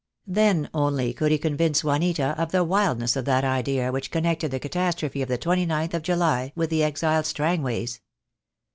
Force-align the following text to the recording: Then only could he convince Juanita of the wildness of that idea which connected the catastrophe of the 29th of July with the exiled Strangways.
Then 0.25 0.67
only 0.73 1.13
could 1.13 1.31
he 1.31 1.37
convince 1.37 1.83
Juanita 1.83 2.33
of 2.41 2.51
the 2.51 2.63
wildness 2.63 3.15
of 3.15 3.25
that 3.25 3.43
idea 3.43 3.91
which 3.91 4.09
connected 4.09 4.49
the 4.49 4.59
catastrophe 4.59 5.21
of 5.21 5.29
the 5.29 5.37
29th 5.37 5.93
of 5.93 6.01
July 6.01 6.53
with 6.55 6.71
the 6.71 6.83
exiled 6.83 7.27
Strangways. 7.27 8.01